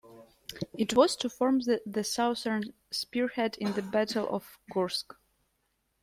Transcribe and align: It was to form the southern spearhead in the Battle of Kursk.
It 0.75 0.95
was 0.95 1.15
to 1.17 1.29
form 1.29 1.59
the 1.59 2.03
southern 2.03 2.73
spearhead 2.89 3.55
in 3.59 3.73
the 3.73 3.83
Battle 3.83 4.27
of 4.29 4.57
Kursk. 4.73 5.13